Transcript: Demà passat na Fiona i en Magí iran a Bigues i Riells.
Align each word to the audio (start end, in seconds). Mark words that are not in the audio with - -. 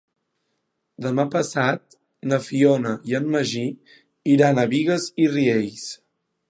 Demà 1.05 1.25
passat 1.35 1.97
na 2.31 2.39
Fiona 2.47 2.95
i 3.11 3.17
en 3.21 3.31
Magí 3.37 3.65
iran 4.37 4.65
a 4.65 4.69
Bigues 4.75 5.11
i 5.27 5.31
Riells. 5.37 5.89